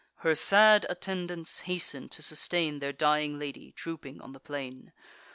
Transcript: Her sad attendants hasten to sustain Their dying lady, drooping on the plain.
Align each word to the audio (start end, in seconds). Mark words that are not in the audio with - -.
Her 0.25 0.33
sad 0.33 0.87
attendants 0.89 1.59
hasten 1.59 2.09
to 2.09 2.23
sustain 2.23 2.79
Their 2.79 2.91
dying 2.91 3.37
lady, 3.37 3.71
drooping 3.77 4.19
on 4.19 4.33
the 4.33 4.39
plain. 4.39 4.93